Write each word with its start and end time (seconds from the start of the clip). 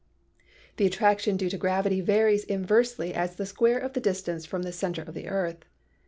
The 0.77 0.87
attraction 0.87 1.37
due 1.37 1.51
to 1.51 1.59
gravity 1.59 2.01
varies 2.01 2.43
inversely 2.45 3.13
as 3.13 3.35
the 3.35 3.45
square 3.45 3.77
of 3.77 3.93
the 3.93 4.01
distance 4.01 4.47
from 4.47 4.63
the 4.63 4.71
center 4.71 5.03
of 5.03 5.13
the 5.13 5.27
earth. 5.27 5.63